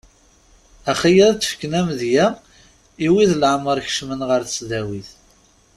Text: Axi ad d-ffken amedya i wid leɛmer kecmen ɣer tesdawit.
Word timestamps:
Axi 0.91 1.11
ad 1.27 1.35
d-ffken 1.39 1.73
amedya 1.79 2.25
i 3.05 3.07
wid 3.13 3.31
leɛmer 3.41 3.77
kecmen 3.85 4.21
ɣer 4.29 4.41
tesdawit. 4.43 5.09